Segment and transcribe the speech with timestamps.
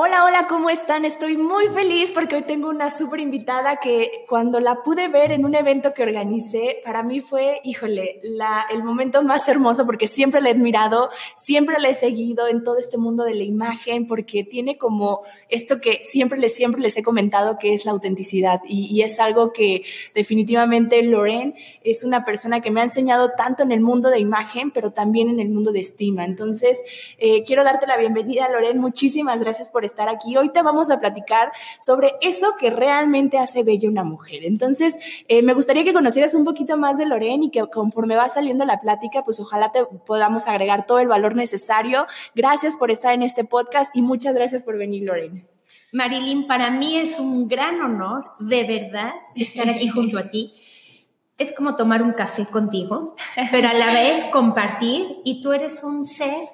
[0.00, 1.04] Hola, hola, ¿cómo están?
[1.04, 5.44] Estoy muy feliz porque hoy tengo una súper invitada que cuando la pude ver en
[5.44, 8.20] un evento que organicé, para mí fue, híjole,
[8.70, 12.78] el momento más hermoso porque siempre la he admirado, siempre la he seguido en todo
[12.78, 17.02] este mundo de la imagen porque tiene como esto que siempre les, siempre les he
[17.02, 19.82] comentado que es la autenticidad y, es algo que
[20.14, 24.70] definitivamente Lorraine es una persona que me ha enseñado tanto en el mundo de imagen,
[24.70, 26.24] pero también en el mundo de estima.
[26.24, 26.82] Entonces,
[27.18, 28.78] eh, quiero darte la bienvenida, Lorraine.
[28.78, 30.36] Muchísimas gracias por estar aquí.
[30.36, 34.44] Hoy te vamos a platicar sobre eso que realmente hace bella una mujer.
[34.44, 38.28] Entonces, eh, me gustaría que conocieras un poquito más de Lorena y que conforme va
[38.28, 42.06] saliendo la plática, pues ojalá te podamos agregar todo el valor necesario.
[42.34, 45.42] Gracias por estar en este podcast y muchas gracias por venir, Lorena.
[45.92, 50.54] Marilyn, para mí es un gran honor, de verdad, estar aquí junto a ti.
[51.38, 53.14] Es como tomar un café contigo,
[53.50, 56.48] pero a la vez compartir y tú eres un ser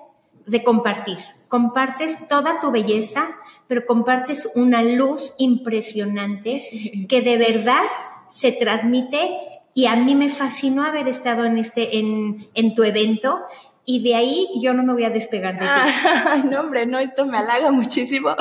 [0.46, 1.18] de compartir
[1.54, 3.30] compartes toda tu belleza,
[3.68, 7.84] pero compartes una luz impresionante que de verdad
[8.28, 9.38] se transmite.
[9.72, 13.38] Y a mí me fascinó haber estado en este en, en tu evento
[13.86, 15.66] y de ahí yo no me voy a despegar de ti.
[16.26, 18.34] Ay, no, hombre, no, esto me halaga muchísimo.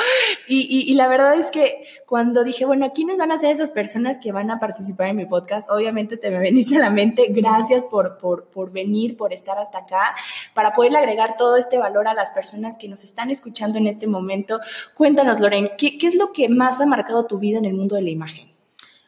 [0.47, 3.69] Y, y, la verdad es que cuando dije, bueno, aquí no van a ser esas
[3.69, 7.27] personas que van a participar en mi podcast, obviamente te me veniste a la mente.
[7.29, 10.15] Gracias por, por, por venir, por estar hasta acá,
[10.53, 14.07] para poderle agregar todo este valor a las personas que nos están escuchando en este
[14.07, 14.61] momento.
[14.93, 17.95] Cuéntanos, Loren, ¿qué, qué es lo que más ha marcado tu vida en el mundo
[17.95, 18.53] de la imagen?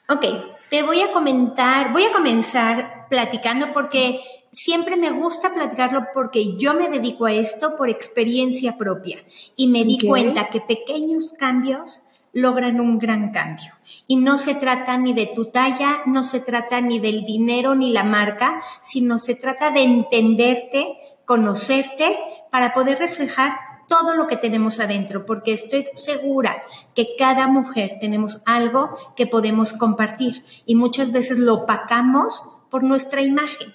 [0.09, 0.25] Ok,
[0.69, 4.21] te voy a comentar, voy a comenzar platicando porque
[4.51, 9.17] siempre me gusta platicarlo porque yo me dedico a esto por experiencia propia
[9.55, 13.73] y me di cuenta que pequeños cambios logran un gran cambio.
[14.07, 17.91] Y no se trata ni de tu talla, no se trata ni del dinero ni
[17.91, 22.17] la marca, sino se trata de entenderte, conocerte
[22.51, 26.63] para poder reflejar todo lo que tenemos adentro, porque estoy segura
[26.93, 33.21] que cada mujer tenemos algo que podemos compartir y muchas veces lo opacamos por nuestra
[33.21, 33.73] imagen.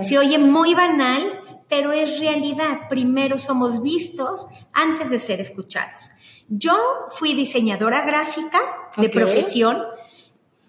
[0.00, 2.88] Se oye muy banal, pero es realidad.
[2.88, 6.12] Primero somos vistos antes de ser escuchados.
[6.48, 6.76] Yo
[7.10, 8.60] fui diseñadora gráfica
[8.96, 9.82] de profesión.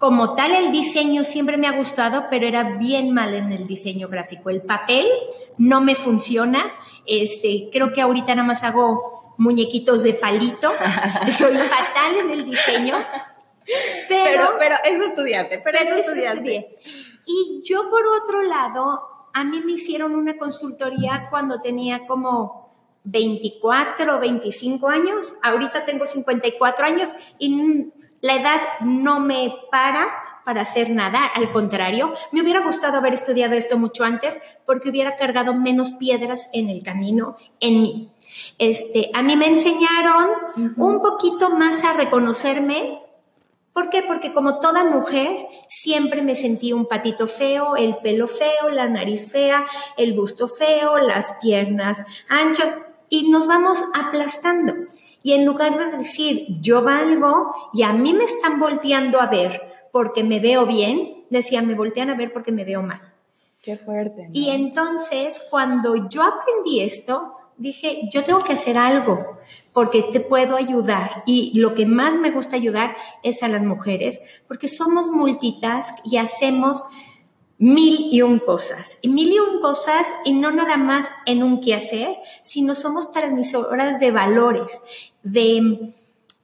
[0.03, 4.09] Como tal, el diseño siempre me ha gustado, pero era bien mal en el diseño
[4.09, 4.49] gráfico.
[4.49, 5.07] El papel
[5.57, 6.75] no me funciona.
[7.05, 10.73] Este, creo que ahorita nada más hago muñequitos de palito.
[11.31, 12.97] Soy fatal en el diseño.
[14.09, 16.75] Pero, pero, eso estudiaste, pero, eso, estudiaste.
[17.25, 22.73] Y yo, por otro lado, a mí me hicieron una consultoría cuando tenía como
[23.05, 25.35] 24 o 25 años.
[25.41, 27.87] Ahorita tengo 54 años y
[28.23, 30.07] la edad no me para
[30.45, 31.25] para hacer nada.
[31.35, 36.49] Al contrario, me hubiera gustado haber estudiado esto mucho antes porque hubiera cargado menos piedras
[36.53, 38.11] en el camino en mí.
[38.57, 40.29] Este, a mí me enseñaron
[40.77, 42.99] un poquito más a reconocerme
[43.73, 44.03] ¿Por qué?
[44.03, 49.31] Porque como toda mujer, siempre me sentí un patito feo, el pelo feo, la nariz
[49.31, 49.65] fea,
[49.97, 54.75] el busto feo, las piernas anchas, y nos vamos aplastando.
[55.23, 59.61] Y en lugar de decir, yo valgo y a mí me están volteando a ver
[59.91, 63.01] porque me veo bien, decía, me voltean a ver porque me veo mal.
[63.61, 64.27] Qué fuerte.
[64.33, 69.39] Y entonces, cuando yo aprendí esto, dije, yo tengo que hacer algo
[69.71, 71.23] porque te puedo ayudar.
[71.25, 76.17] Y lo que más me gusta ayudar es a las mujeres, porque somos multitask y
[76.17, 76.83] hacemos
[77.63, 78.97] mil y un cosas.
[79.01, 84.01] Y mil y un cosas, y no nada más en un quehacer, sino somos transmisoras
[84.01, 84.81] de valores,
[85.23, 85.93] de,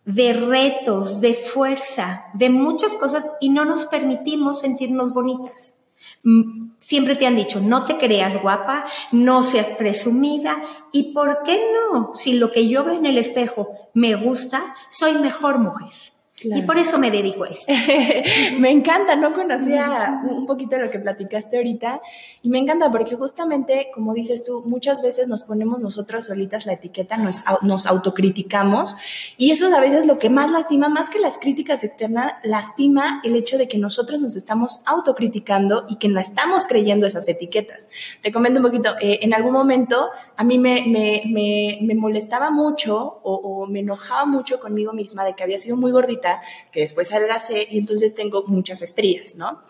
[0.05, 5.75] de retos, de fuerza, de muchas cosas, y no nos permitimos sentirnos bonitas.
[6.23, 10.61] Mm, siempre te han dicho, no te creas guapa, no seas presumida.
[10.93, 11.61] ¿Y por qué
[11.91, 12.13] no?
[12.13, 15.91] Si lo que yo veo en el espejo me gusta, soy mejor mujer.
[16.41, 17.71] Y por eso me dedico a esto.
[18.59, 22.01] me encanta, no conocía un poquito lo que platicaste ahorita
[22.41, 26.73] y me encanta porque justamente, como dices tú, muchas veces nos ponemos nosotras solitas la
[26.73, 28.95] etiqueta, nos, nos autocriticamos
[29.37, 33.21] y eso es a veces lo que más lastima, más que las críticas externas, lastima
[33.23, 37.89] el hecho de que nosotros nos estamos autocriticando y que no estamos creyendo esas etiquetas.
[38.21, 40.09] Te comento un poquito, eh, en algún momento
[40.39, 45.33] a mí me, me, me, molestaba mucho o, o, me enojaba mucho conmigo misma de
[45.33, 46.41] que había sido muy gordita,
[46.71, 49.61] que después adelgacé y entonces tengo muchas estrías, ¿no?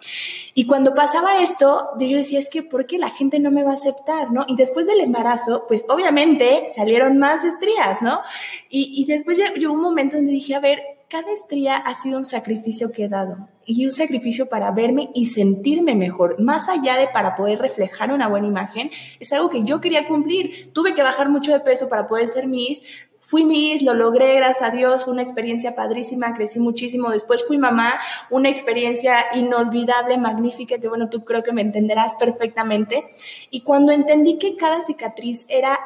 [0.54, 3.72] Y cuando pasaba esto, yo decía, es que ¿por qué la gente no me va
[3.72, 4.46] a aceptar, no?
[4.48, 8.20] Y después del embarazo, pues obviamente salieron más estrías, ¿no?
[8.70, 12.26] Y, y después llegó un momento donde dije, a ver, cada estría ha sido un
[12.26, 17.08] sacrificio que he dado y un sacrificio para verme y sentirme mejor, más allá de
[17.08, 20.72] para poder reflejar una buena imagen, es algo que yo quería cumplir.
[20.72, 22.82] Tuve que bajar mucho de peso para poder ser Miss,
[23.22, 27.12] Fui Miss, lo logré, gracias a Dios, fue una experiencia padrísima, crecí muchísimo.
[27.12, 28.00] Después fui mamá,
[28.32, 33.08] una experiencia inolvidable, magnífica, que bueno, tú creo que me entenderás perfectamente.
[33.52, 35.80] Y cuando entendí que cada cicatriz era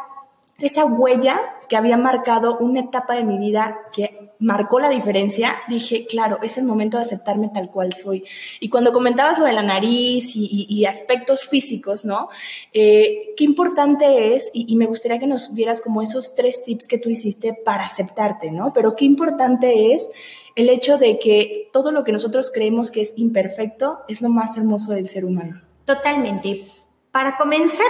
[0.59, 6.05] esa huella que había marcado una etapa de mi vida que marcó la diferencia, dije,
[6.05, 8.25] claro, es el momento de aceptarme tal cual soy.
[8.59, 12.29] Y cuando comentabas sobre la nariz y, aspectos físicos, ¿no?
[12.73, 16.97] Eh, qué importante es, y, me gustaría que nos dieras como esos tres tips que
[16.97, 18.73] tú hiciste para aceptarte, ¿no?
[18.73, 20.11] Pero qué importante es
[20.55, 24.57] el hecho de que todo lo que nosotros creemos que es imperfecto es lo más
[24.57, 25.61] hermoso del ser humano.
[25.85, 26.65] Totalmente.
[27.11, 27.87] Para comenzar,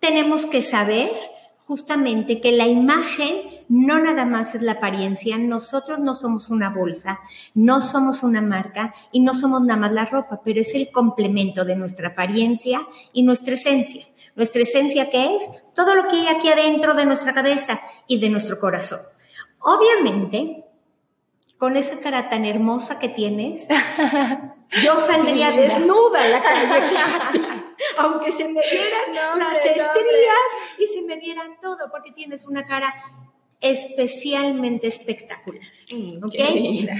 [0.00, 1.08] tenemos que saber
[1.68, 7.20] justamente que la imagen no nada más es la apariencia, nosotros no somos una bolsa,
[7.52, 11.66] no somos una marca y no somos nada más la ropa, pero es el complemento
[11.66, 14.06] de nuestra apariencia y nuestra esencia.
[14.34, 18.30] Nuestra esencia que es todo lo que hay aquí adentro de nuestra cabeza y de
[18.30, 19.00] nuestro corazón.
[19.58, 20.64] Obviamente,
[21.58, 23.66] con esa cara tan hermosa que tienes,
[24.82, 27.42] yo saldría desnuda a la calle
[27.98, 30.48] aunque se me vieran las estrías
[30.78, 32.94] y se me vieran todo, porque tienes una cara
[33.60, 35.66] especialmente espectacular.
[35.92, 36.34] Mm, ¿Ok?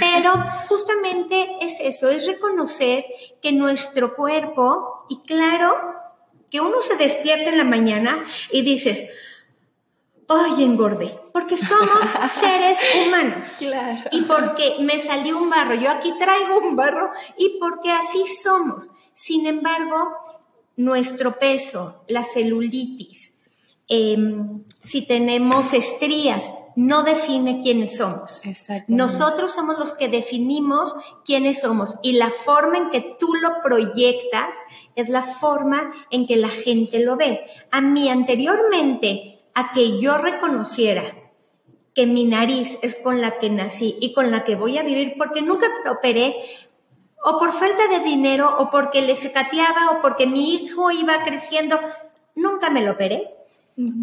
[0.00, 0.32] Pero
[0.68, 3.04] justamente es eso, es reconocer
[3.40, 5.94] que nuestro cuerpo, y claro,
[6.50, 9.06] que uno se despierta en la mañana y dices,
[10.28, 11.18] ¡ay, engordé!
[11.32, 13.56] Porque somos seres humanos.
[13.58, 14.08] Claro.
[14.10, 18.90] Y porque me salió un barro, yo aquí traigo un barro, y porque así somos.
[19.14, 20.37] Sin embargo,
[20.78, 23.34] nuestro peso, la celulitis,
[23.88, 28.42] em, si tenemos estrías, no define quiénes somos.
[28.86, 30.94] Nosotros somos los que definimos
[31.24, 34.54] quiénes somos y la forma en que tú lo proyectas
[34.94, 37.40] es la forma en que la gente lo ve.
[37.72, 41.16] A mí anteriormente, a que yo reconociera
[41.94, 45.14] que mi nariz es con la que nací y con la que voy a vivir,
[45.18, 46.36] porque nunca me operé,
[47.24, 51.78] o por falta de dinero, o porque le secateaba, o porque mi hijo iba creciendo,
[52.34, 53.34] nunca me lo operé.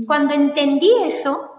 [0.07, 1.51] Cuando entendí eso,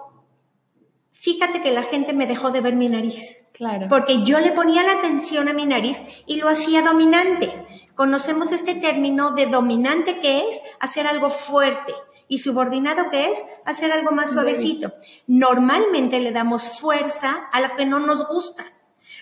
[1.12, 3.46] fíjate que la gente me dejó de ver mi nariz.
[3.52, 3.88] Claro.
[3.88, 7.52] Porque yo le ponía la atención a mi nariz y lo hacía dominante.
[7.94, 11.94] Conocemos este término de dominante que es hacer algo fuerte
[12.28, 14.92] y subordinado que es hacer algo más suavecito.
[15.26, 18.66] Normalmente le damos fuerza a lo que no nos gusta.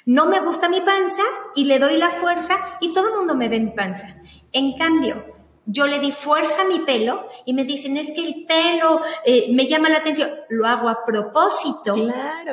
[0.07, 1.23] No me gusta mi panza
[1.55, 4.17] y le doy la fuerza y todo el mundo me ve mi panza.
[4.53, 5.35] En cambio,
[5.67, 9.49] yo le di fuerza a mi pelo y me dicen, es que el pelo eh,
[9.53, 10.31] me llama la atención.
[10.49, 11.95] Lo hago a propósito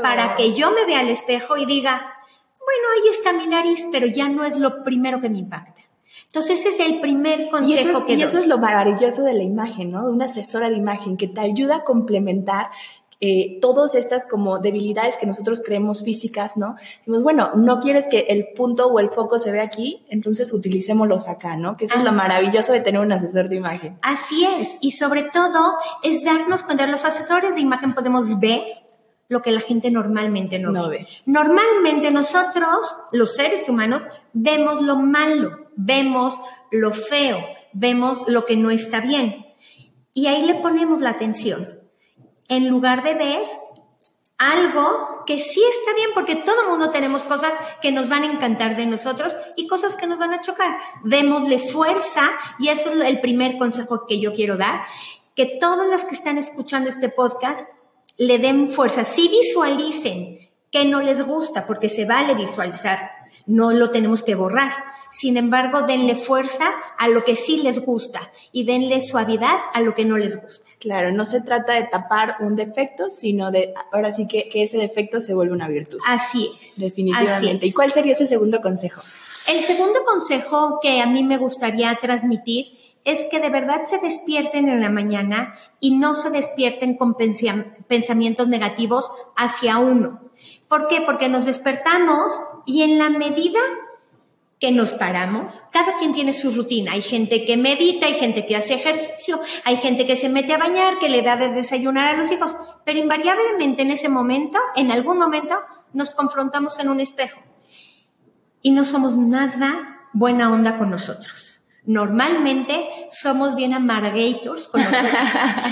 [0.01, 2.15] para que yo me vea al espejo y diga,
[2.59, 5.81] bueno, ahí está mi nariz, pero ya no es lo primero que me impacta.
[6.25, 9.23] Entonces ese es el primer consejo y eso es, que Y eso es lo maravilloso
[9.23, 10.05] de la imagen, ¿no?
[10.05, 12.69] De una asesora de imagen que te ayuda a complementar
[13.23, 16.75] eh, todas estas como debilidades que nosotros creemos físicas, ¿no?
[16.97, 21.27] Decimos, bueno, no quieres que el punto o el foco se vea aquí, entonces utilicémoslos
[21.27, 21.75] acá, ¿no?
[21.75, 23.99] Que eso es lo maravilloso de tener un asesor de imagen.
[24.01, 28.63] Así es, y sobre todo es darnos cuenta, los asesores de imagen podemos ver
[29.27, 31.05] lo que la gente normalmente no, ve.
[31.27, 32.79] Normalmente nosotros,
[33.11, 36.39] los seres humanos, vemos lo malo, vemos
[36.71, 37.37] lo feo,
[37.71, 39.45] vemos lo que no está bien.
[40.11, 41.80] Y ahí le ponemos la atención
[42.51, 43.39] en lugar de ver
[44.37, 48.75] algo que sí está bien, porque todo mundo tenemos cosas que nos van a encantar
[48.75, 50.75] de nosotros y cosas que nos van a chocar.
[51.05, 52.23] Démosle fuerza
[52.59, 54.81] y eso es el primer consejo que yo quiero dar,
[55.33, 57.69] que todos los que están escuchando este podcast
[58.17, 60.37] le den fuerza, sí visualicen
[60.71, 63.11] que no les gusta, porque se vale visualizar,
[63.45, 64.73] no lo tenemos que borrar.
[65.11, 69.93] Sin embargo, denle fuerza a lo que sí les gusta y denle suavidad a lo
[69.93, 70.69] que no les gusta.
[70.79, 75.19] Claro, no se trata de tapar un defecto, sino de ahora sí que, ese defecto
[75.19, 75.99] se vuelve una virtud.
[76.07, 76.79] Así es.
[76.79, 77.65] Definitivamente.
[77.65, 79.01] ¿Y cuál sería ese segundo consejo?
[79.47, 84.69] El segundo consejo que a mí me gustaría transmitir es que de verdad se despierten
[84.69, 90.21] en la mañana y no se despierten con pensamientos negativos hacia uno.
[90.67, 91.01] ¿Por qué?
[91.01, 92.31] Porque nos despertamos
[92.65, 93.59] y en la medida
[94.61, 95.63] que nos paramos.
[95.71, 96.91] Cada quien tiene su rutina.
[96.91, 100.59] Hay gente que medita, hay gente que hace ejercicio, hay gente que se mete a
[100.59, 104.91] bañar, que le da de desayunar a los hijos, pero invariablemente en ese momento, en
[104.91, 105.55] algún momento,
[105.93, 107.41] nos confrontamos en un espejo
[108.61, 111.63] y no somos nada buena onda con nosotros.
[111.83, 114.69] Normalmente somos bien amargators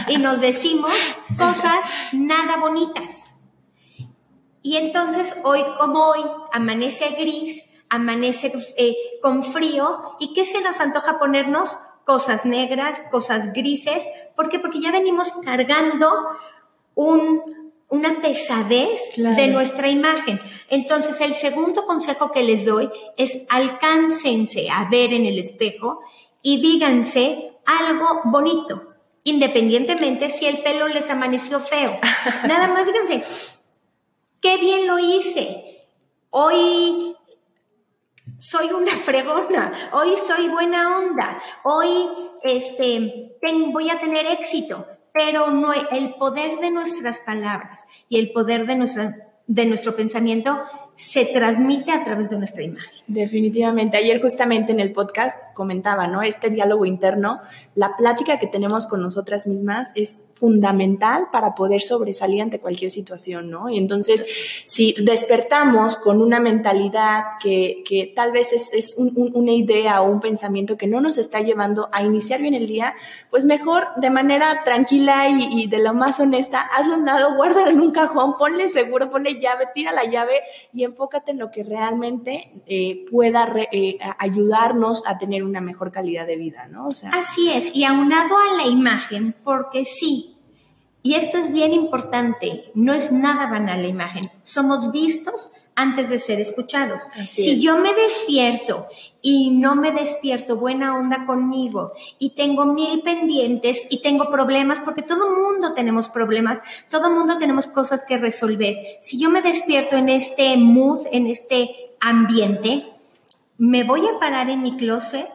[0.07, 0.93] y nos decimos
[1.37, 1.77] cosas
[2.11, 3.35] nada bonitas.
[4.63, 10.79] Y entonces hoy como hoy amanece gris, amanece eh, con frío y ¿qué se nos
[10.79, 11.77] antoja ponernos?
[12.05, 14.03] Cosas negras, cosas grises.
[14.35, 14.59] ¿Por qué?
[14.59, 16.09] Porque ya venimos cargando
[16.95, 20.39] un, una pesadez de nuestra imagen.
[20.69, 26.01] Entonces, el segundo consejo que les doy es alcáncense a ver en el espejo
[26.41, 31.99] y díganse algo bonito, independientemente si el pelo les amaneció feo.
[32.47, 33.21] Nada más díganse,
[34.41, 35.85] qué bien lo hice.
[36.31, 37.15] Hoy
[38.39, 42.07] soy una fregona, hoy soy buena onda, hoy
[42.43, 43.37] este,
[43.71, 49.13] voy a tener éxito, pero no, el poder de nuestras palabras y el poder de,
[49.47, 50.57] de nuestro pensamiento
[50.95, 52.91] se transmite a través de nuestra imagen.
[53.07, 53.95] Definitivamente.
[53.95, 56.21] Ayer justamente en el podcast comentaba, ¿no?
[56.21, 57.39] Este diálogo interno,
[57.73, 63.49] la plática que tenemos con nosotras mismas es fundamental para poder sobresalir ante cualquier situación,
[63.49, 63.69] ¿no?
[63.69, 64.25] Y entonces,
[64.65, 70.19] si despertamos con una mentalidad que, que tal vez es, es una idea o un
[70.19, 72.95] pensamiento que no nos está llevando a iniciar bien el día,
[73.29, 77.81] pues mejor de manera tranquila y, de lo más honesta, hazlo un lado, guárdalo en
[77.81, 80.41] un cajón, ponle seguro, ponle llave, tira la llave
[80.73, 86.25] y enfócate en lo que realmente eh, pueda eh, ayudarnos a tener una mejor calidad
[86.25, 86.89] de vida, ¿no?
[87.11, 90.28] Así es, y aunado a la imagen, porque sí,
[91.01, 96.19] y esto es bien importante, no es nada banal la imagen, somos vistos antes de
[96.19, 97.07] ser escuchados.
[97.25, 98.87] si yo me despierto
[99.21, 105.03] y no me despierto buena onda conmigo y tengo mil pendientes y tengo problemas, porque
[105.03, 108.75] todo mundo tenemos problemas, todo mundo tenemos cosas que resolver.
[109.01, 112.85] Si yo me despierto en este mood, en este ambiente,
[113.57, 115.29] me voy a parar en mi closet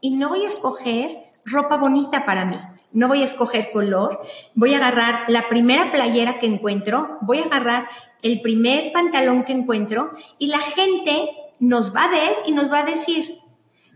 [0.00, 2.56] y no voy a escoger ropa bonita para mí
[2.92, 4.20] no voy a escoger color,
[4.54, 7.88] voy a agarrar la primera playera que encuentro, voy a agarrar
[8.22, 12.80] el primer pantalón que encuentro y la gente nos va a ver y nos va
[12.80, 13.38] a decir,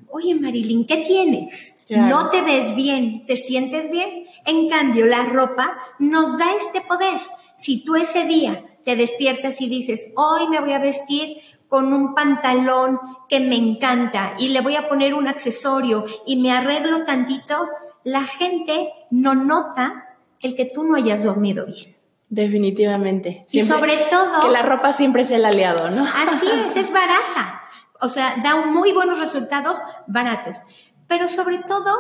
[0.08, 1.74] oye Marilyn, ¿qué tienes?
[1.88, 4.24] No te ves bien, ¿te sientes bien?
[4.46, 7.20] En cambio, la ropa nos da este poder.
[7.56, 12.14] Si tú ese día te despiertas y dices, hoy me voy a vestir con un
[12.14, 17.68] pantalón que me encanta y le voy a poner un accesorio y me arreglo tantito,
[18.04, 21.96] la gente no nota el que tú no hayas dormido bien.
[22.28, 23.46] Definitivamente.
[23.50, 24.42] y sobre todo...
[24.42, 26.04] Que la ropa siempre es el aliado, ¿no?
[26.04, 27.62] Así es, es barata.
[28.00, 30.60] O sea, da muy buenos resultados baratos.
[31.06, 31.94] Pero sobre todo,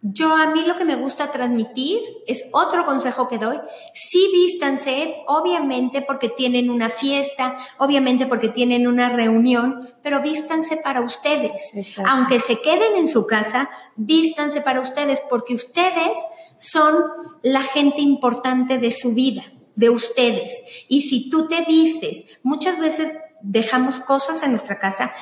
[0.00, 3.58] yo a mí lo que me gusta transmitir es otro consejo que doy.
[3.94, 11.00] Sí vístanse, obviamente porque tienen una fiesta, obviamente porque tienen una reunión, pero vístanse para
[11.00, 11.72] ustedes.
[12.06, 16.16] Aunque se queden en su casa, vístanse para ustedes porque ustedes
[16.56, 17.04] son
[17.42, 19.42] la gente importante de su vida,
[19.74, 20.86] de ustedes.
[20.88, 25.12] Y si tú te vistes, muchas veces dejamos cosas en nuestra casa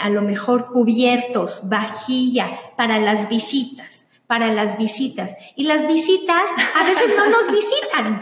[0.00, 5.34] a lo mejor cubiertos, vajilla para las visitas para las visitas.
[5.56, 8.20] Y las visitas a veces no nos visitan.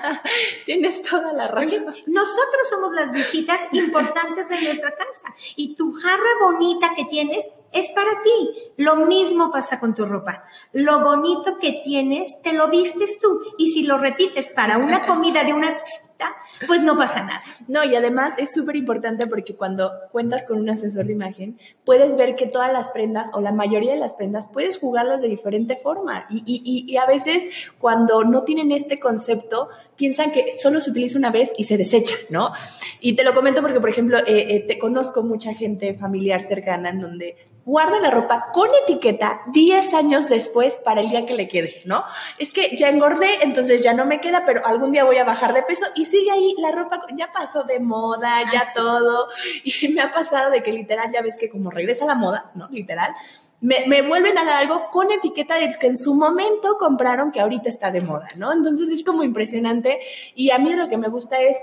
[0.66, 1.84] Tienes toda la razón.
[2.06, 5.32] nosotros somos las visitas importantes de nuestra casa.
[5.54, 8.72] Y tu jarra bonita que tienes es para ti.
[8.76, 10.44] Lo mismo pasa con tu ropa.
[10.72, 13.40] Lo bonito que tienes, te lo vistes tú.
[13.58, 16.34] Y si lo repites para una comida de una visita,
[16.66, 17.42] pues no pasa nada.
[17.68, 22.16] No, y además es súper importante porque cuando cuentas con un asesor de imagen, puedes
[22.16, 25.76] ver que todas las prendas o la mayoría de las prendas puedes jugarlas de diferente
[25.76, 26.26] forma.
[26.30, 27.46] Y, y, y a veces
[27.78, 32.14] cuando no tienen este concepto, piensan que solo se utiliza una vez y se desecha,
[32.30, 32.52] ¿no?
[33.00, 36.90] Y te lo comento porque, por ejemplo, eh, eh, te conozco mucha gente familiar cercana
[36.90, 41.48] en donde guarda la ropa con etiqueta 10 años después para el día que le
[41.48, 42.04] quede, ¿no?
[42.38, 45.52] Es que ya engordé, entonces ya no me queda, pero algún día voy a bajar
[45.52, 49.26] de peso y sigue ahí la ropa, ya pasó de moda, ya todo.
[49.64, 52.68] Y me ha pasado de que literal, ya ves que como regresa la moda, ¿no?
[52.68, 53.12] Literal.
[53.60, 57.40] Me, me, vuelven a dar algo con etiqueta de que en su momento compraron que
[57.40, 58.52] ahorita está de moda, ¿no?
[58.52, 59.98] Entonces es como impresionante
[60.36, 61.56] y a mí lo que me gusta es,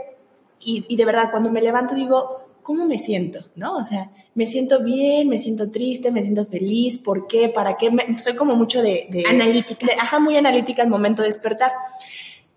[0.60, 3.40] y, y de verdad, cuando me levanto digo, ¿cómo me siento?
[3.56, 3.78] ¿No?
[3.78, 7.50] O sea, me siento bien, me siento triste, me siento feliz, ¿por qué?
[7.50, 7.92] ¿Para qué?
[8.18, 9.08] soy como mucho de...
[9.30, 9.86] analítica.
[10.00, 11.72] ajá, muy analítica al momento de despertar.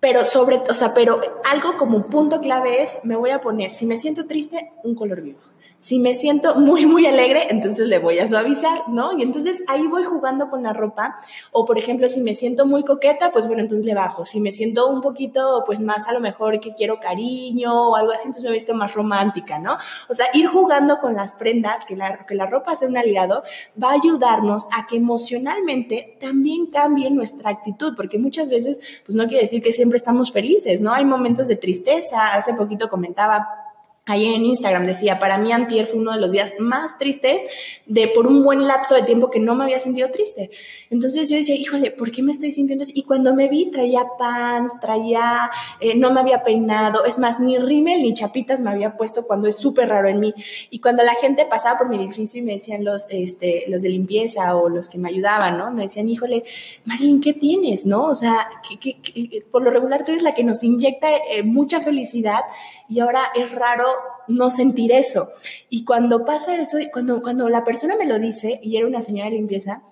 [0.00, 1.20] Pero sobre, o sea, pero
[1.50, 4.94] algo como un punto clave es, me voy a poner, si me siento triste, un
[4.94, 5.38] color vivo.
[5.78, 9.16] Si me siento muy, muy alegre, entonces le voy a suavizar, ¿no?
[9.16, 11.18] Y entonces ahí voy jugando con la ropa.
[11.52, 14.24] O, por ejemplo, si me siento muy coqueta, pues bueno, entonces le bajo.
[14.24, 18.12] Si me siento un poquito, pues más a lo mejor que quiero cariño o algo
[18.12, 19.76] así, entonces me visto más romántica, ¿no?
[20.08, 23.42] O sea, ir jugando con las prendas, que la, que la ropa sea un aliado,
[23.82, 29.26] va a ayudarnos a que emocionalmente también cambie nuestra actitud, porque muchas veces, pues no
[29.26, 30.94] quiere decir que siempre estamos felices, ¿no?
[30.94, 32.34] Hay momentos de tristeza.
[32.34, 33.65] Hace poquito comentaba
[34.08, 37.42] Ahí en Instagram decía, para mí antier fue uno de los días más tristes
[37.86, 40.50] de por un buen lapso de tiempo que no me había sentido triste.
[40.90, 42.92] Entonces yo decía, híjole, ¿por qué me estoy sintiendo así?
[42.94, 47.58] Y cuando me vi traía pants, traía, eh, no me había peinado, es más, ni
[47.58, 50.32] rímel ni chapitas me había puesto cuando es súper raro en mí.
[50.70, 53.88] Y cuando la gente pasaba por mi edificio y me decían los, este, los de
[53.88, 55.72] limpieza o los que me ayudaban, ¿no?
[55.72, 56.44] Me decían, híjole,
[56.84, 57.86] Marilyn, ¿qué tienes?
[57.86, 58.04] ¿No?
[58.04, 58.46] O sea,
[58.80, 62.42] que, por lo regular tú eres la que nos inyecta eh, mucha felicidad
[62.88, 63.84] y ahora es raro
[64.28, 65.28] no sentir eso.
[65.70, 69.30] Y cuando pasa eso, cuando, cuando la persona me lo dice, y era una señora
[69.30, 69.82] de limpieza,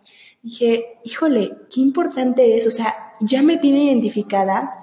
[0.42, 4.74] dije, híjole, qué importante es, o sea, ya me tiene identificada,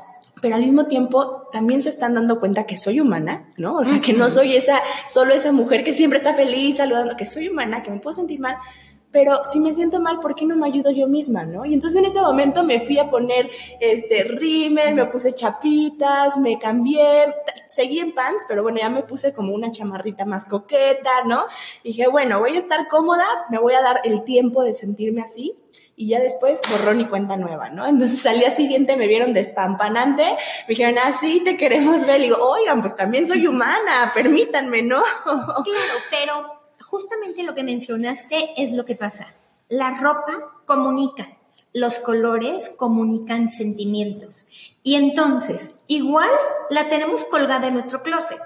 [0.42, 3.76] pero al mismo tiempo también se están dando cuenta que soy humana, ¿no?
[3.76, 7.26] O sea, que no soy esa, solo esa mujer que siempre está feliz saludando, que
[7.26, 8.58] soy humana, que me puedo sentir mal,
[9.12, 11.66] pero si me siento mal, ¿por qué no me ayudo yo misma, no?
[11.66, 13.50] Y entonces en ese momento me fui a poner
[13.80, 17.34] este rímel, me puse chapitas, me cambié,
[17.68, 21.46] seguí en pants, pero bueno, ya me puse como una chamarrita más coqueta, ¿no?
[21.84, 25.58] Dije, bueno, voy a estar cómoda, me voy a dar el tiempo de sentirme así
[25.96, 27.86] y ya después borrón y cuenta nueva, ¿no?
[27.86, 31.12] Entonces al día siguiente me vieron despampanante, me dijeron, ah,
[31.44, 32.20] te queremos ver.
[32.22, 35.04] Y digo, oigan, pues también soy humana, permítanme, ¿no?
[35.24, 39.34] Claro, pero justamente lo que mencionaste es lo que pasa.
[39.70, 41.38] La ropa comunica,
[41.74, 44.48] los colores comunican sentimientos.
[44.84, 46.30] Y entonces, igual
[46.70, 48.42] la tenemos colgada en nuestro closet.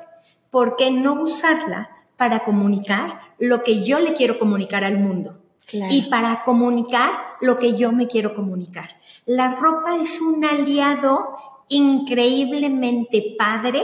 [0.52, 5.42] ¿Por qué no usarla para comunicar lo que yo le quiero comunicar al mundo?
[5.72, 7.10] Y para comunicar
[7.42, 9.00] lo que yo me quiero comunicar.
[9.26, 11.38] La ropa es un aliado
[11.70, 13.82] increíblemente padre,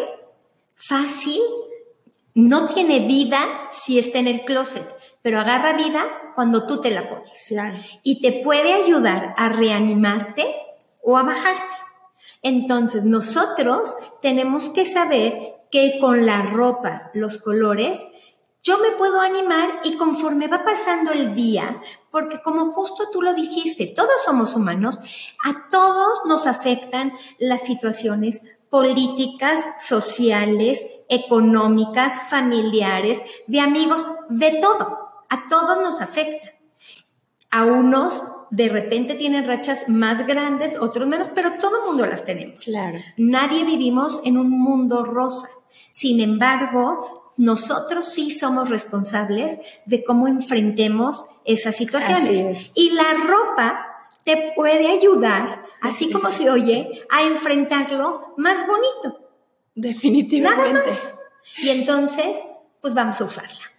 [0.76, 1.42] fácil
[2.34, 3.40] no tiene vida
[3.72, 4.88] si está en el closet,
[5.22, 6.04] pero agarra vida
[6.36, 7.54] cuando tú te la pones.
[8.04, 10.56] Y te puede ayudar a reanimarte
[11.04, 11.74] o a bajarte.
[12.42, 18.06] Entonces, nosotros tenemos que saber que con la ropa, los colores,
[18.64, 23.34] yo me puedo animar y conforme va pasando el día, porque como justo tú lo
[23.34, 25.00] dijiste, todos somos humanos,
[25.44, 34.98] a todos nos afectan las situaciones políticas, sociales, económicas, familiares, de amigos, de todo.
[35.30, 36.54] A todos nos afecta.
[37.52, 42.24] A unos de repente tienen rachas más grandes, otros menos, pero todo el mundo las
[42.24, 42.64] tenemos.
[42.64, 42.98] Claro.
[43.18, 45.50] Nadie vivimos en un mundo rosa.
[45.92, 52.72] Sin embargo, nosotros sí somos responsables de cómo enfrentemos esas situaciones.
[52.74, 53.86] Y la ropa
[54.24, 59.21] te puede ayudar, así como se oye, a enfrentarlo más bonito.
[59.76, 60.74] Definitivamente.
[60.74, 61.16] Nada más.
[61.58, 62.38] Y entonces,
[62.82, 63.72] pues vamos a usarla.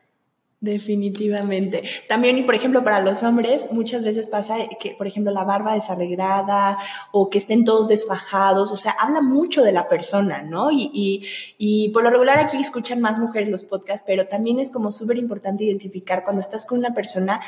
[0.62, 1.82] Definitivamente.
[2.08, 5.74] También, y por ejemplo, para los hombres, muchas veces pasa que, por ejemplo, la barba
[5.74, 6.78] desarreglada
[7.10, 10.70] o que estén todos desfajados, o sea, habla mucho de la persona, ¿no?
[10.70, 11.26] Y, y,
[11.58, 15.18] y por lo regular aquí escuchan más mujeres los podcasts, pero también es como súper
[15.18, 17.40] importante identificar cuando estás con una persona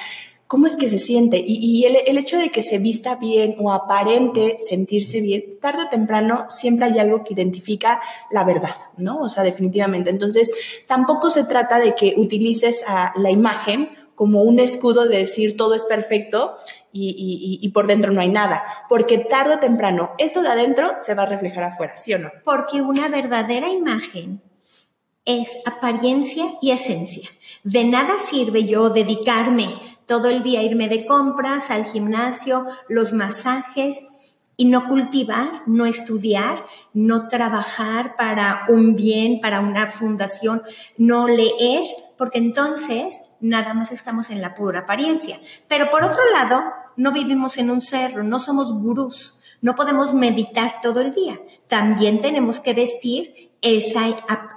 [0.46, 1.42] cómo es que se siente.
[1.44, 6.46] Y, el, hecho de que se vista bien o aparente sentirse bien, tarde o temprano
[6.48, 9.20] siempre hay algo que identifica la verdad, ¿no?
[9.20, 10.10] O sea, definitivamente.
[10.10, 10.52] Entonces,
[10.86, 12.84] tampoco se trata de que utilices
[13.16, 16.56] la imagen como un escudo de decir todo es perfecto
[16.92, 21.14] y, y, por dentro no hay nada, porque tarde o temprano eso de adentro se
[21.14, 22.30] va a reflejar afuera, ¿sí o no?
[22.44, 24.40] Porque una verdadera imagen
[25.24, 27.28] es apariencia y esencia.
[27.64, 29.74] De nada sirve yo dedicarme
[30.06, 34.06] todo el día irme de compras, al gimnasio, los masajes
[34.56, 40.62] y no cultivar, no estudiar, no trabajar para un bien, para una fundación,
[40.96, 41.82] no leer,
[42.16, 45.40] porque entonces nada más estamos en la pura apariencia.
[45.68, 46.62] Pero por otro lado,
[46.96, 51.40] no vivimos en un cerro, no somos gurús, no podemos meditar todo el día.
[51.68, 54.02] También tenemos que vestir esa,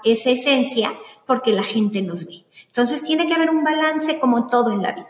[0.04, 0.92] esa esencia
[1.26, 2.46] porque la gente nos ve.
[2.68, 5.08] Entonces tiene que haber un balance como todo en la vida.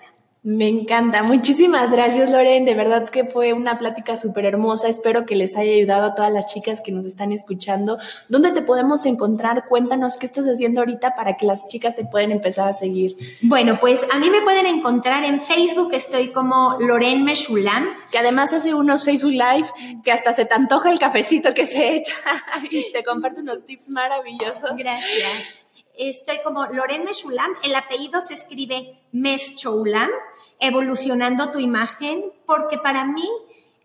[0.50, 1.24] Me encanta.
[1.24, 2.64] Muchísimas gracias, Loren.
[2.64, 4.88] De verdad que fue una plática súper hermosa.
[4.88, 7.98] Espero que les haya ayudado a todas las chicas que nos están escuchando.
[8.30, 9.66] ¿Dónde te podemos encontrar?
[9.68, 13.18] Cuéntanos qué estás haciendo ahorita para que las chicas te puedan empezar a seguir.
[13.42, 15.90] Bueno, pues a mí me pueden encontrar en Facebook.
[15.92, 17.86] Estoy como Loren Meshulam.
[18.10, 19.68] Que además hace unos Facebook Live
[20.06, 22.16] que hasta se te antoja el cafecito que se echa
[22.72, 24.78] y te comparte unos tips maravillosos.
[24.78, 25.58] Gracias.
[25.98, 30.12] Estoy como Loren Meshulam, el apellido se escribe Meschoulam,
[30.60, 33.28] evolucionando tu imagen, porque para mí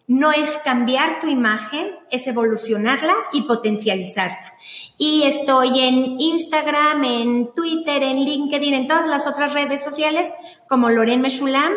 [0.07, 4.53] no es cambiar tu imagen, es evolucionarla y potencializarla.
[4.99, 10.31] Y estoy en Instagram, en Twitter, en LinkedIn, en todas las otras redes sociales
[10.69, 11.73] como Loren Meshulam.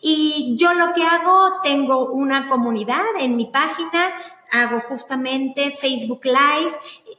[0.00, 4.14] Y yo lo que hago, tengo una comunidad en mi página,
[4.50, 6.72] hago justamente Facebook Live,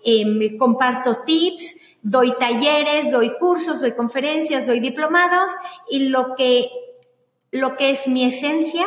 [0.03, 5.51] eh, comparto tips, doy talleres, doy cursos, doy conferencias, doy diplomados
[5.89, 6.69] y lo que
[7.51, 8.85] lo que es mi esencia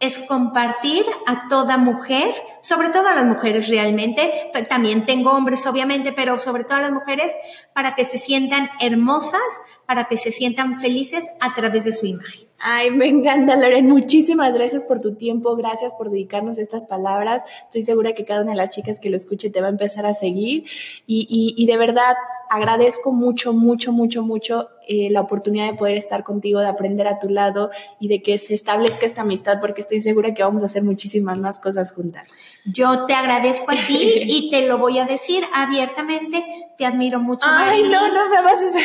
[0.00, 5.66] es compartir a toda mujer, sobre todo a las mujeres realmente, pero también tengo hombres
[5.66, 7.34] obviamente, pero sobre todo a las mujeres,
[7.74, 9.40] para que se sientan hermosas,
[9.86, 12.45] para que se sientan felices a través de su imagen.
[12.58, 13.88] Ay, me encanta, Loren.
[13.88, 15.56] Muchísimas gracias por tu tiempo.
[15.56, 17.44] Gracias por dedicarnos estas palabras.
[17.64, 20.06] Estoy segura que cada una de las chicas que lo escuche te va a empezar
[20.06, 20.64] a seguir.
[21.06, 22.16] Y, y, y de verdad,
[22.48, 27.18] agradezco mucho, mucho, mucho, mucho eh, la oportunidad de poder estar contigo, de aprender a
[27.18, 30.66] tu lado y de que se establezca esta amistad, porque estoy segura que vamos a
[30.66, 32.32] hacer muchísimas más cosas juntas.
[32.64, 36.44] Yo te agradezco a ti y te lo voy a decir abiertamente.
[36.78, 37.46] Te admiro mucho.
[37.50, 38.84] Ay, no, no me vas a hacer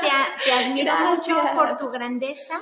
[0.00, 2.54] Te, te admiro mucho por tu grandeza.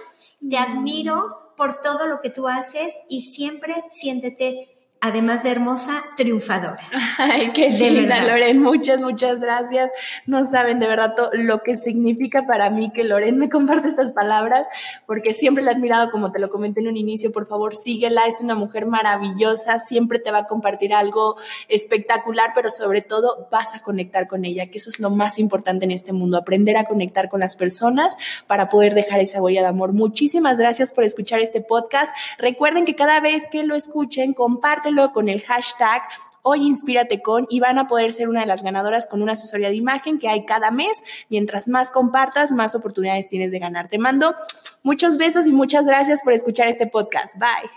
[0.49, 4.74] Te admiro por todo lo que tú haces y siempre siéntete
[5.05, 6.81] además de hermosa, triunfadora.
[7.19, 8.63] Ay, qué linda, Loren.
[8.63, 9.93] Muchas, muchas gracias.
[10.25, 14.67] No saben de verdad lo que significa para mí que Loren me comparte estas palabras,
[15.07, 17.33] porque siempre la he admirado, como te lo comenté en un inicio.
[17.33, 18.27] Por favor, síguela.
[18.27, 19.79] Es una mujer maravillosa.
[19.79, 21.37] Siempre te va a compartir algo
[21.69, 25.85] espectacular, pero sobre todo vas a conectar con ella, que eso es lo más importante
[25.85, 29.69] en este mundo, aprender a conectar con las personas para poder dejar esa huella de
[29.69, 29.93] amor.
[29.93, 32.17] Muchísimas gracias por escuchar este podcast.
[32.39, 36.03] Recuerden que cada vez que lo escuchen, compártelo con el hashtag
[36.47, 39.71] Hoy Inspírate con y van a poder ser una de las ganadoras con una asesoría
[39.71, 41.03] de imagen que hay cada mes.
[41.31, 43.89] Mientras más compartas, más oportunidades tienes de ganar.
[43.89, 44.35] Te mando
[44.83, 47.39] muchos besos y muchas gracias por escuchar este podcast.
[47.39, 47.71] Bye.